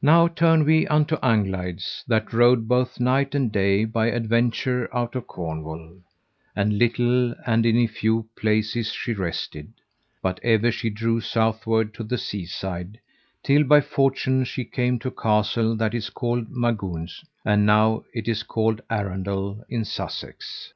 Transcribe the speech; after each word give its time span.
Now 0.00 0.28
turn 0.28 0.64
we 0.64 0.86
unto 0.86 1.16
Anglides, 1.16 2.02
that 2.08 2.32
rode 2.32 2.66
both 2.66 2.98
night 2.98 3.34
and 3.34 3.52
day 3.52 3.84
by 3.84 4.06
adventure 4.06 4.88
out 4.96 5.14
of 5.14 5.26
Cornwall, 5.26 5.98
and 6.56 6.78
little 6.78 7.34
and 7.44 7.66
in 7.66 7.86
few 7.86 8.30
places 8.34 8.92
she 8.94 9.12
rested; 9.12 9.74
but 10.22 10.40
ever 10.42 10.72
she 10.72 10.88
drew 10.88 11.20
southward 11.20 11.92
to 11.92 12.02
the 12.02 12.16
seaside, 12.16 12.98
till 13.42 13.64
by 13.64 13.82
fortune 13.82 14.44
she 14.46 14.64
came 14.64 14.98
to 15.00 15.08
a 15.08 15.22
castle 15.22 15.76
that 15.76 15.92
is 15.92 16.08
called 16.08 16.48
Magouns, 16.50 17.22
and 17.44 17.66
now 17.66 18.04
it 18.14 18.28
is 18.28 18.42
called 18.42 18.80
Arundel, 18.90 19.62
in 19.68 19.84
Sussex. 19.84 20.72